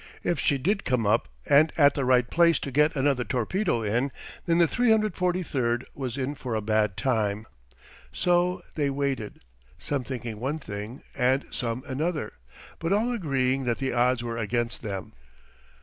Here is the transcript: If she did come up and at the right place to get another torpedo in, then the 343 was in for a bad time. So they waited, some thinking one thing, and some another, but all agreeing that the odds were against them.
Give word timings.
If 0.23 0.39
she 0.39 0.57
did 0.57 0.83
come 0.83 1.05
up 1.05 1.27
and 1.45 1.71
at 1.77 1.93
the 1.93 2.03
right 2.03 2.27
place 2.27 2.57
to 2.61 2.71
get 2.71 2.95
another 2.95 3.23
torpedo 3.23 3.83
in, 3.83 4.11
then 4.47 4.57
the 4.57 4.67
343 4.67 5.85
was 5.93 6.17
in 6.17 6.33
for 6.33 6.55
a 6.55 6.59
bad 6.63 6.97
time. 6.97 7.45
So 8.11 8.63
they 8.73 8.89
waited, 8.89 9.41
some 9.77 10.03
thinking 10.03 10.39
one 10.39 10.57
thing, 10.57 11.03
and 11.15 11.45
some 11.51 11.83
another, 11.85 12.33
but 12.79 12.91
all 12.91 13.11
agreeing 13.11 13.65
that 13.65 13.77
the 13.77 13.93
odds 13.93 14.23
were 14.23 14.37
against 14.39 14.81
them. 14.81 15.13